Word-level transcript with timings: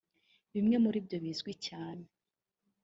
Bimwe 0.53 0.75
muri 0.83 0.97
byo 1.05 1.17
bizwi 1.23 1.51
cyane 1.67 2.05